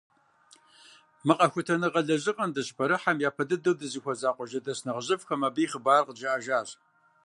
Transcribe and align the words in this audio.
Мы 1.25 1.33
къэхутэныгъэ 1.39 2.01
лэжьыгъэм 2.07 2.49
дыщыпэрыхьэм, 2.55 3.17
япэ 3.29 3.43
дыдэ 3.49 3.71
зызыхуэдгъэза 3.79 4.29
къуажэдэс 4.35 4.79
нэхъыжьыфӏым 4.85 5.41
абы 5.47 5.61
и 5.65 5.67
хъыбарыр 5.71 6.05
къыджиӏэжащ. 6.07 6.69